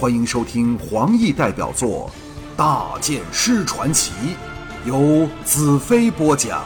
[0.00, 2.10] 欢迎收听黄奕代表作
[2.56, 4.12] 《大剑师传奇》，
[4.88, 6.64] 由子飞播讲。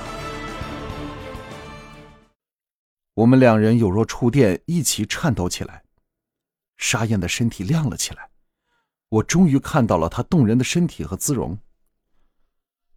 [3.15, 5.83] 我们两人有若触电，一起颤抖起来。
[6.77, 8.31] 沙燕的身体亮了起来，
[9.09, 11.59] 我终于看到了她动人的身体和姿容。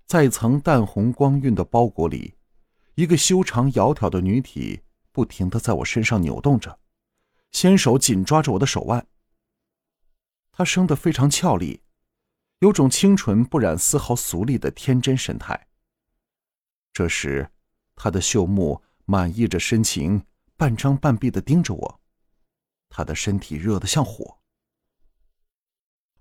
[0.05, 2.35] 在一层淡红光晕的包裹里，
[2.93, 4.81] 一个修长窈窕的女体
[5.11, 6.77] 不停的在我身上扭动着，
[7.51, 9.03] 纤手紧抓着我的手腕。
[10.57, 11.83] 她生得非常俏丽，
[12.61, 15.67] 有种清纯不染丝毫俗丽的天真神态。
[16.91, 17.51] 这时，
[17.95, 20.23] 她的秀目满溢着深情，
[20.55, 22.01] 半张半闭的盯着我，
[22.89, 24.39] 她的身体热得像火。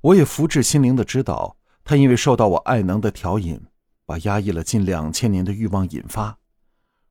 [0.02, 3.58] 我也福至心灵的知道，她因为受到我爱能的调引。
[4.04, 6.38] 把压抑了近两千年的欲望引发，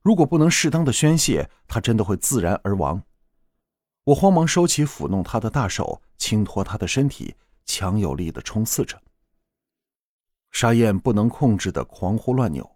[0.04, 3.02] 如果不能适当的宣泄，他真的会自然而亡。
[4.05, 9.02] 我慌忙收起抚弄他的大手，轻托他的身体，强有力的冲刺着。
[10.52, 12.76] 沙燕不能控制的狂呼乱扭，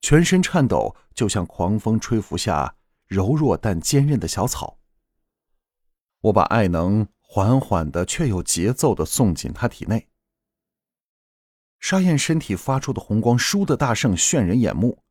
[0.00, 2.74] 全身颤抖，就像狂风吹拂下
[3.06, 4.78] 柔弱但坚韧的小草。
[6.22, 10.08] 我把爱能缓缓的却有节奏的送进他体内。
[11.78, 15.02] 沙燕身体发出的红光“倏”的大盛，炫人眼目，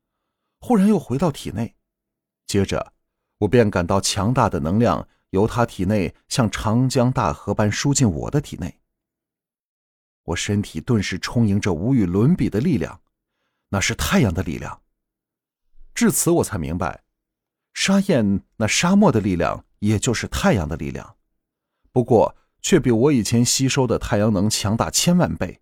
[0.60, 1.74] 忽然又回到体内。
[2.46, 2.92] 接着，
[3.38, 8.80] 我便感到强大的能量由他体内像长江大河般输进我的体内。
[10.24, 13.00] 我身体顿时充盈着无与伦比的力量，
[13.70, 14.82] 那是太阳的力量。
[15.94, 17.02] 至此，我才明白，
[17.74, 21.16] 沙燕那沙漠的力量，也就是太阳的力量，
[21.90, 25.60] 不过却比我以前吸收的太阳能强大千万倍。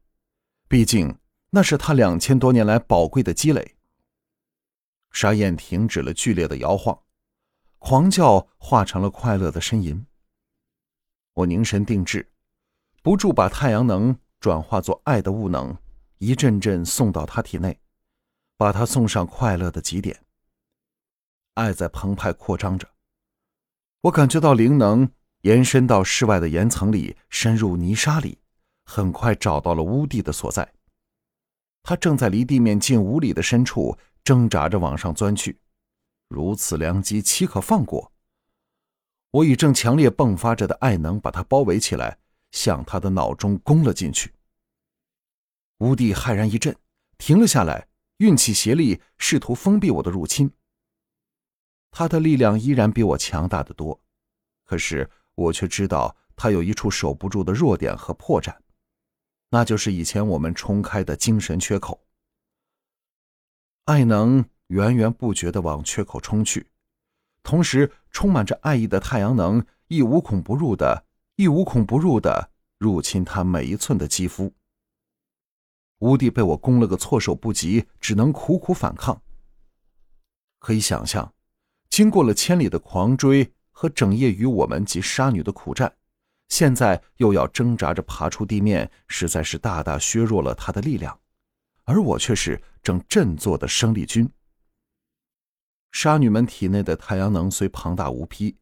[0.69, 1.17] 毕竟，
[1.51, 3.77] 那是他两千多年来宝贵的积累。
[5.13, 7.01] 沙燕停止了剧烈的摇晃，
[7.81, 10.06] 狂叫化成了快乐的呻吟。
[11.34, 12.31] 我凝神定志，
[13.03, 15.77] 不住把太阳能转化作爱的物能，
[16.19, 17.81] 一阵阵送到他体内，
[18.56, 20.24] 把他送上快乐的极点。
[21.55, 22.86] 爱在澎湃扩张着，
[24.02, 25.11] 我感觉到灵能
[25.41, 28.39] 延伸到室外的岩层里，深入泥沙里。
[28.85, 30.74] 很快找到了乌地的所在，
[31.83, 35.58] 他正在离地面近五里的深处挣扎着往上钻去。
[36.30, 38.13] 如此良机，岂可放过？
[39.33, 42.18] 我以正强烈迸发着的爱能把他包围起来，
[42.52, 44.33] 向他的脑中攻了进去。
[45.79, 46.77] 吴帝骇然一震，
[47.18, 50.52] 停了下来，运起邪力，试图封闭我的入侵。
[51.91, 54.01] 他的力量依然比我强大的多，
[54.64, 58.57] 可是我却知道他有一处守不住的弱点和破绽。
[59.51, 62.07] 那就是以前我们冲开的精神缺口，
[63.86, 66.64] 爱能源源不绝地往缺口冲去，
[67.42, 71.05] 同时充满着爱意的太阳能亦无孔不入的、
[71.35, 74.53] 亦无孔不入的入侵他每一寸的肌肤。
[75.98, 79.20] 吴帝被我攻了个措手不及，只能苦苦反抗。
[80.61, 81.35] 可以想象，
[81.89, 85.92] 经过了千里的狂追和整夜与我们及杀女的苦战。
[86.48, 91.19] 现在又要挣扎着爬出地面，实在是大大削弱了他的力量，
[91.85, 94.30] 而我却是正振作的生力军。
[95.92, 98.56] 杀女们体内的太阳能虽庞大无匹，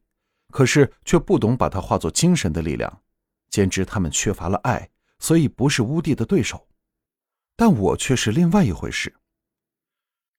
[0.51, 3.01] 可是却不懂把它化作精神的力量，
[3.49, 6.67] 兼之他们缺乏了爱，所以不是乌帝的对手。
[7.55, 9.15] 但我却是另外一回事。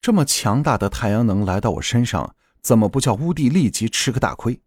[0.00, 4.62] 这么强大的太阳能来到我身上，怎么不叫乌帝立即吃个大亏？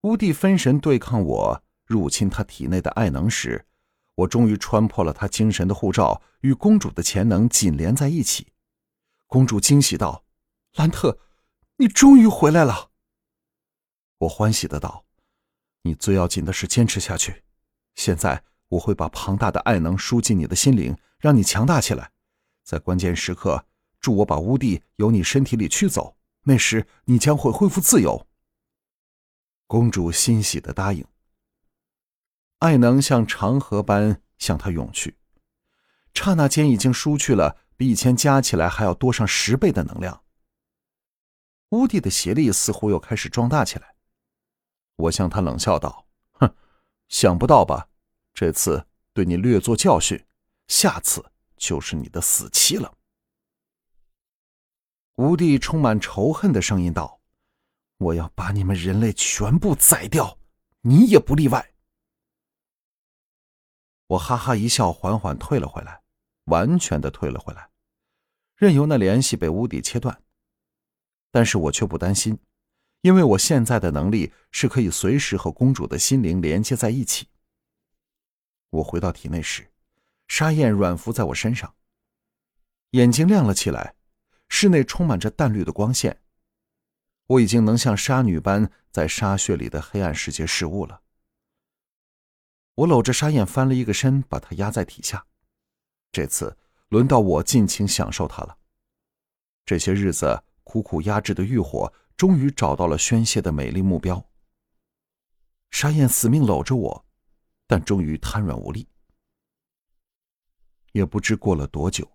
[0.00, 3.66] 乌帝分神对抗我，入侵他体内的爱能时，
[4.14, 8.48] 我终于穿破了他精神的护罩，与公主的潜能紧连在一起。
[9.26, 10.23] 公主惊喜道
[10.74, 11.18] ：“兰特，
[11.76, 12.90] 你终于回来了。”
[14.18, 15.04] 我欢喜的道
[15.82, 17.42] ：“你最要紧的是坚持下去。
[17.94, 22.10] 现在我会把庞大的爱能输进你的心灵，让你强大起来。
[22.64, 23.66] 在关键时刻，
[24.00, 28.26] 助我把乌帝由你身体里驱走，那时你将会恢复自由。”
[29.66, 31.06] 公主欣喜的答应。
[32.58, 35.18] 爱能像长河般向他涌去，
[36.14, 40.23] 刹那间已经输去了比以前加起来还要多上十倍的能量。
[41.74, 43.96] 乌帝的邪力似乎又开始壮大起来。
[44.94, 46.06] 我向他冷笑道
[46.38, 46.54] ：“哼，
[47.08, 47.88] 想不到吧？
[48.32, 50.24] 这次对你略作教训，
[50.68, 52.96] 下次就是你的死期了。”
[55.16, 57.20] 吴帝充满仇恨的声音道。
[57.98, 60.38] 我要把你们人类全部宰掉，
[60.80, 61.74] 你也不例外。
[64.08, 66.02] 我哈哈一笑，缓缓退了回来，
[66.46, 67.70] 完全的退了回来，
[68.56, 70.23] 任由那联系被乌迪切断。
[71.34, 72.38] 但是我却不担心，
[73.00, 77.26] 因为我现在的能力是可以随时和公主的心灵连接在一起。
[78.70, 79.68] 我回到体内时，
[80.28, 81.74] 沙燕软伏在我身上，
[82.90, 83.96] 眼睛亮了起来，
[84.48, 86.20] 室内充满着淡绿的光线。
[87.26, 91.00] 我已经能像沙女般在沙穴里的黑暗世界视物了。
[92.76, 95.26] 我搂着沙燕翻了一个身，把她压在体下。
[96.12, 96.56] 这次
[96.90, 98.56] 轮到我尽情享受她了。
[99.66, 104.28] 这些日子苦苦压制的欲火，终于找到了宣泄的美丽目标。
[105.70, 107.06] 沙燕死命搂着我，
[107.66, 108.88] 但终于瘫软无力。
[110.92, 112.08] 也不知过了多久，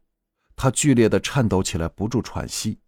[0.56, 2.80] 她剧烈的颤抖起来，不住喘息。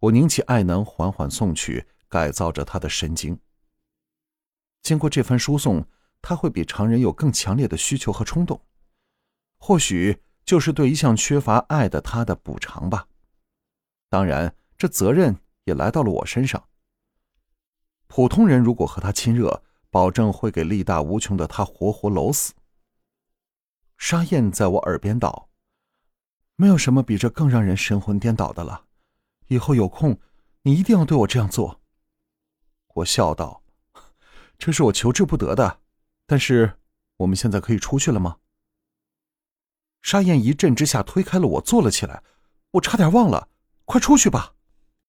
[0.00, 3.38] 我拧起爱能，缓缓送去，改造着她的神经。
[4.82, 5.86] 经过这番输送，
[6.20, 8.60] 她会比常人有更强烈的需求和冲动，
[9.58, 13.06] 或许就是对一向缺乏爱的她的补偿吧。
[14.12, 16.62] 当然，这责任也来到了我身上。
[18.08, 22.52] 普通人如果和他亲热，保证会给力大无穷的他活活搂死。
[23.96, 25.48] 沙燕在我耳边道
[26.56, 28.84] ：“没有什么比这更让人神魂颠倒的了。
[29.46, 30.20] 以后有空，
[30.60, 31.80] 你一定要对我这样做。”
[32.96, 33.62] 我笑道
[34.58, 35.80] ：“这是我求之不得的。
[36.26, 36.78] 但是，
[37.16, 38.36] 我们现在可以出去了吗？”
[40.02, 42.22] 沙燕一震之下推开了我，坐了起来。
[42.72, 43.48] 我差点忘了，
[43.84, 44.52] 快出去吧。